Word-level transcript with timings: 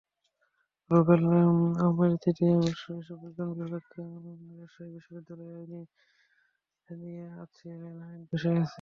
রুবেল 0.89 1.23
আহম্মেদতৃতীয় 1.79 2.53
বর্ষ, 2.57 2.83
হিসাববিজ্ঞান 2.97 3.49
বিভাগ, 3.59 3.83
রাজশাহী 4.53 4.89
বিশ্ববিদ্যালয়ই-আইনি 4.95 5.81
সহায়তা 6.77 6.93
নিয়ে 7.01 7.23
আসছিআইন 7.41 8.21
পেশায় 8.29 8.57
আছি। 8.57 8.69